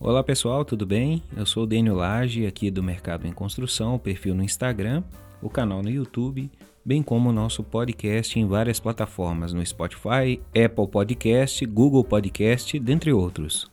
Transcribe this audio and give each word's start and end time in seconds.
Olá 0.00 0.22
pessoal, 0.22 0.64
tudo 0.64 0.86
bem? 0.86 1.20
Eu 1.36 1.44
sou 1.44 1.64
o 1.64 1.66
Dênio 1.66 1.92
Lage, 1.92 2.46
aqui 2.46 2.70
do 2.70 2.84
Mercado 2.84 3.26
em 3.26 3.32
Construção, 3.32 3.96
o 3.96 3.98
perfil 3.98 4.32
no 4.32 4.44
Instagram, 4.44 5.02
o 5.42 5.50
canal 5.50 5.82
no 5.82 5.90
YouTube, 5.90 6.48
bem 6.84 7.02
como 7.02 7.30
o 7.30 7.32
nosso 7.32 7.64
podcast 7.64 8.38
em 8.38 8.46
várias 8.46 8.78
plataformas 8.78 9.52
no 9.52 9.66
Spotify, 9.66 10.40
Apple 10.50 10.86
Podcast, 10.86 11.66
Google 11.66 12.04
Podcast, 12.04 12.78
dentre 12.78 13.12
outros. 13.12 13.68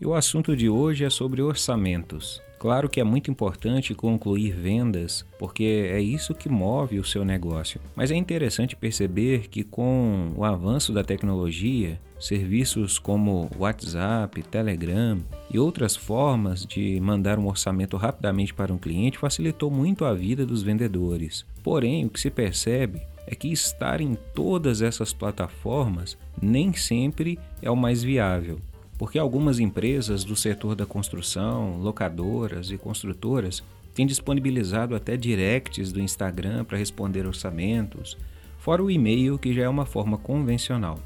E 0.00 0.06
o 0.06 0.14
assunto 0.14 0.56
de 0.56 0.66
hoje 0.66 1.04
é 1.04 1.10
sobre 1.10 1.42
orçamentos. 1.42 2.40
Claro 2.66 2.88
que 2.88 2.98
é 2.98 3.04
muito 3.04 3.30
importante 3.30 3.94
concluir 3.94 4.50
vendas, 4.50 5.24
porque 5.38 5.88
é 5.88 6.00
isso 6.00 6.34
que 6.34 6.48
move 6.48 6.98
o 6.98 7.04
seu 7.04 7.24
negócio. 7.24 7.80
Mas 7.94 8.10
é 8.10 8.16
interessante 8.16 8.74
perceber 8.74 9.46
que 9.46 9.62
com 9.62 10.32
o 10.36 10.44
avanço 10.44 10.92
da 10.92 11.04
tecnologia, 11.04 12.00
serviços 12.18 12.98
como 12.98 13.48
WhatsApp, 13.56 14.42
Telegram 14.42 15.20
e 15.48 15.60
outras 15.60 15.94
formas 15.94 16.66
de 16.66 16.98
mandar 17.00 17.38
um 17.38 17.46
orçamento 17.46 17.96
rapidamente 17.96 18.52
para 18.52 18.74
um 18.74 18.78
cliente 18.78 19.16
facilitou 19.16 19.70
muito 19.70 20.04
a 20.04 20.12
vida 20.12 20.44
dos 20.44 20.64
vendedores. 20.64 21.46
Porém, 21.62 22.04
o 22.04 22.10
que 22.10 22.18
se 22.18 22.30
percebe 22.30 23.00
é 23.28 23.36
que 23.36 23.46
estar 23.46 24.00
em 24.00 24.16
todas 24.34 24.82
essas 24.82 25.12
plataformas 25.12 26.18
nem 26.42 26.72
sempre 26.72 27.38
é 27.62 27.70
o 27.70 27.76
mais 27.76 28.02
viável 28.02 28.58
porque 28.98 29.18
algumas 29.18 29.58
empresas 29.58 30.24
do 30.24 30.34
setor 30.34 30.74
da 30.74 30.86
construção, 30.86 31.78
locadoras 31.78 32.70
e 32.70 32.78
construtoras 32.78 33.62
têm 33.94 34.06
disponibilizado 34.06 34.94
até 34.94 35.16
directs 35.16 35.92
do 35.92 36.00
Instagram 36.00 36.64
para 36.64 36.78
responder 36.78 37.26
orçamentos, 37.26 38.16
fora 38.58 38.82
o 38.82 38.90
e-mail, 38.90 39.38
que 39.38 39.52
já 39.52 39.62
é 39.62 39.68
uma 39.68 39.86
forma 39.86 40.16
convencional. 40.16 40.98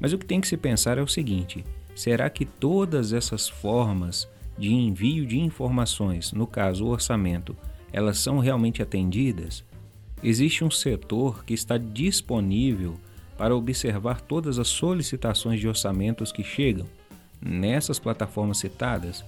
Mas 0.00 0.12
o 0.12 0.18
que 0.18 0.26
tem 0.26 0.40
que 0.40 0.48
se 0.48 0.56
pensar 0.56 0.98
é 0.98 1.02
o 1.02 1.08
seguinte: 1.08 1.64
será 1.94 2.30
que 2.30 2.44
todas 2.44 3.12
essas 3.12 3.48
formas 3.48 4.28
de 4.56 4.72
envio 4.72 5.26
de 5.26 5.38
informações, 5.38 6.32
no 6.32 6.46
caso 6.46 6.84
o 6.84 6.90
orçamento, 6.90 7.56
elas 7.92 8.18
são 8.18 8.38
realmente 8.38 8.82
atendidas? 8.82 9.64
Existe 10.22 10.64
um 10.64 10.70
setor 10.70 11.44
que 11.44 11.52
está 11.52 11.76
disponível 11.76 12.94
para 13.36 13.54
observar 13.54 14.20
todas 14.20 14.58
as 14.58 14.68
solicitações 14.68 15.60
de 15.60 15.68
orçamentos 15.68 16.30
que 16.30 16.44
chegam 16.44 16.86
nessas 17.44 17.98
plataformas 17.98 18.58
citadas, 18.58 19.24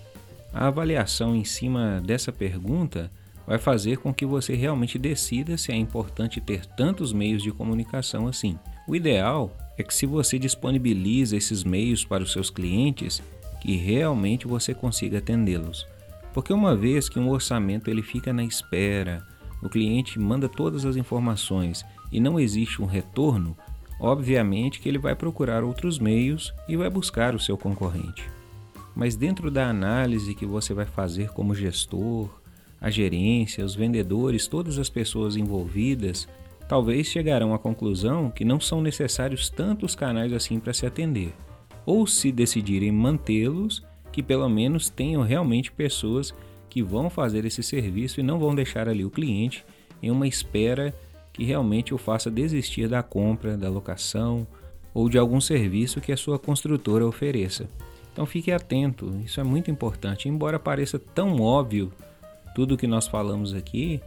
a 0.52 0.68
avaliação 0.68 1.36
em 1.36 1.44
cima 1.44 2.00
dessa 2.04 2.32
pergunta 2.32 3.10
vai 3.46 3.58
fazer 3.58 3.98
com 3.98 4.12
que 4.12 4.24
você 4.24 4.54
realmente 4.54 4.98
decida 4.98 5.56
se 5.58 5.70
é 5.70 5.76
importante 5.76 6.40
ter 6.40 6.64
tantos 6.64 7.12
meios 7.12 7.42
de 7.42 7.52
comunicação 7.52 8.26
assim. 8.26 8.58
O 8.88 8.96
ideal 8.96 9.54
é 9.78 9.82
que 9.82 9.94
se 9.94 10.06
você 10.06 10.38
disponibiliza 10.38 11.36
esses 11.36 11.62
meios 11.62 12.04
para 12.04 12.22
os 12.22 12.32
seus 12.32 12.50
clientes, 12.50 13.22
que 13.60 13.76
realmente 13.76 14.46
você 14.46 14.74
consiga 14.74 15.18
atendê-los. 15.18 15.86
Porque 16.32 16.52
uma 16.52 16.74
vez 16.74 17.08
que 17.08 17.18
um 17.18 17.30
orçamento 17.30 17.88
ele 17.90 18.02
fica 18.02 18.32
na 18.32 18.44
espera, 18.44 19.26
o 19.62 19.68
cliente 19.68 20.18
manda 20.18 20.48
todas 20.48 20.84
as 20.84 20.96
informações 20.96 21.84
e 22.10 22.20
não 22.20 22.38
existe 22.38 22.80
um 22.82 22.86
retorno, 22.86 23.56
Obviamente 23.98 24.80
que 24.80 24.88
ele 24.88 24.98
vai 24.98 25.14
procurar 25.14 25.64
outros 25.64 25.98
meios 25.98 26.52
e 26.68 26.76
vai 26.76 26.90
buscar 26.90 27.34
o 27.34 27.40
seu 27.40 27.56
concorrente. 27.56 28.28
Mas 28.94 29.16
dentro 29.16 29.50
da 29.50 29.68
análise 29.68 30.34
que 30.34 30.46
você 30.46 30.74
vai 30.74 30.86
fazer 30.86 31.30
como 31.30 31.54
gestor, 31.54 32.28
a 32.80 32.90
gerência, 32.90 33.64
os 33.64 33.74
vendedores, 33.74 34.46
todas 34.46 34.78
as 34.78 34.88
pessoas 34.88 35.36
envolvidas, 35.36 36.28
talvez 36.68 37.06
chegarão 37.06 37.54
à 37.54 37.58
conclusão 37.58 38.30
que 38.30 38.44
não 38.44 38.60
são 38.60 38.82
necessários 38.82 39.48
tantos 39.48 39.94
canais 39.94 40.32
assim 40.32 40.58
para 40.58 40.72
se 40.72 40.86
atender. 40.86 41.32
Ou 41.84 42.06
se 42.06 42.32
decidirem 42.32 42.90
mantê-los, 42.92 43.82
que 44.12 44.22
pelo 44.22 44.48
menos 44.48 44.88
tenham 44.88 45.22
realmente 45.22 45.70
pessoas 45.70 46.34
que 46.68 46.82
vão 46.82 47.08
fazer 47.08 47.44
esse 47.44 47.62
serviço 47.62 48.20
e 48.20 48.22
não 48.22 48.38
vão 48.38 48.54
deixar 48.54 48.88
ali 48.88 49.04
o 49.04 49.10
cliente 49.10 49.64
em 50.02 50.10
uma 50.10 50.26
espera 50.26 50.94
que 51.36 51.44
realmente 51.44 51.92
o 51.92 51.98
faça 51.98 52.30
desistir 52.30 52.88
da 52.88 53.02
compra, 53.02 53.58
da 53.58 53.68
locação 53.68 54.46
ou 54.94 55.06
de 55.06 55.18
algum 55.18 55.38
serviço 55.38 56.00
que 56.00 56.10
a 56.10 56.16
sua 56.16 56.38
construtora 56.38 57.06
ofereça. 57.06 57.68
Então 58.10 58.24
fique 58.24 58.50
atento, 58.50 59.14
isso 59.22 59.38
é 59.38 59.44
muito 59.44 59.70
importante. 59.70 60.30
Embora 60.30 60.58
pareça 60.58 60.98
tão 60.98 61.38
óbvio 61.38 61.92
tudo 62.54 62.74
o 62.74 62.78
que 62.78 62.86
nós 62.86 63.06
falamos 63.06 63.52
aqui, 63.52 64.00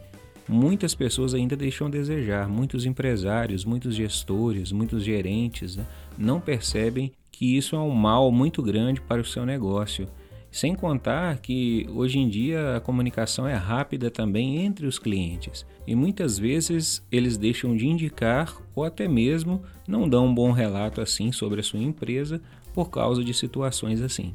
muitas 0.48 0.92
pessoas 0.92 1.32
ainda 1.32 1.54
deixam 1.54 1.86
a 1.86 1.90
desejar. 1.90 2.48
Muitos 2.48 2.84
empresários, 2.84 3.64
muitos 3.64 3.94
gestores, 3.94 4.72
muitos 4.72 5.04
gerentes 5.04 5.76
né, 5.76 5.86
não 6.18 6.40
percebem 6.40 7.12
que 7.30 7.56
isso 7.56 7.76
é 7.76 7.78
um 7.78 7.90
mal 7.90 8.32
muito 8.32 8.60
grande 8.60 9.00
para 9.00 9.20
o 9.20 9.24
seu 9.24 9.46
negócio 9.46 10.08
sem 10.50 10.74
contar 10.74 11.38
que 11.38 11.86
hoje 11.90 12.18
em 12.18 12.28
dia 12.28 12.76
a 12.76 12.80
comunicação 12.80 13.46
é 13.46 13.54
rápida 13.54 14.10
também 14.10 14.64
entre 14.64 14.86
os 14.86 14.98
clientes 14.98 15.64
e 15.86 15.94
muitas 15.94 16.38
vezes 16.38 17.06
eles 17.10 17.36
deixam 17.36 17.76
de 17.76 17.86
indicar 17.86 18.56
ou 18.74 18.84
até 18.84 19.06
mesmo 19.06 19.62
não 19.86 20.08
dão 20.08 20.26
um 20.26 20.34
bom 20.34 20.50
relato 20.50 21.00
assim 21.00 21.30
sobre 21.30 21.60
a 21.60 21.62
sua 21.62 21.80
empresa 21.80 22.40
por 22.74 22.90
causa 22.90 23.22
de 23.22 23.32
situações 23.32 24.00
assim. 24.00 24.34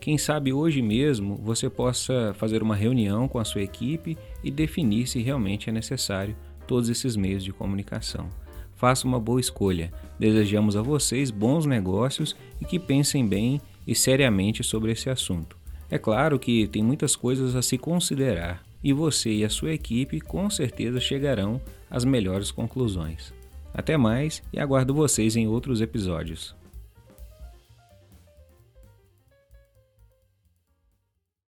Quem 0.00 0.18
sabe 0.18 0.52
hoje 0.52 0.82
mesmo 0.82 1.36
você 1.36 1.70
possa 1.70 2.34
fazer 2.34 2.62
uma 2.62 2.76
reunião 2.76 3.26
com 3.26 3.38
a 3.38 3.44
sua 3.44 3.62
equipe 3.62 4.18
e 4.42 4.50
definir 4.50 5.06
se 5.06 5.22
realmente 5.22 5.70
é 5.70 5.72
necessário 5.72 6.36
todos 6.66 6.90
esses 6.90 7.16
meios 7.16 7.42
de 7.42 7.52
comunicação. 7.52 8.28
Faça 8.76 9.06
uma 9.06 9.18
boa 9.18 9.40
escolha. 9.40 9.92
Desejamos 10.18 10.76
a 10.76 10.82
vocês 10.82 11.30
bons 11.30 11.64
negócios 11.64 12.36
e 12.60 12.66
que 12.66 12.78
pensem 12.78 13.26
bem 13.26 13.60
e 13.86 13.94
seriamente 13.94 14.62
sobre 14.62 14.92
esse 14.92 15.10
assunto. 15.10 15.56
É 15.90 15.98
claro 15.98 16.38
que 16.38 16.66
tem 16.66 16.82
muitas 16.82 17.14
coisas 17.14 17.54
a 17.54 17.62
se 17.62 17.78
considerar 17.78 18.64
e 18.82 18.92
você 18.92 19.30
e 19.30 19.44
a 19.44 19.48
sua 19.48 19.72
equipe 19.72 20.20
com 20.20 20.48
certeza 20.50 21.00
chegarão 21.00 21.60
às 21.90 22.04
melhores 22.04 22.50
conclusões. 22.50 23.32
Até 23.72 23.96
mais 23.96 24.42
e 24.52 24.60
aguardo 24.60 24.94
vocês 24.94 25.36
em 25.36 25.48
outros 25.48 25.80
episódios. 25.80 26.54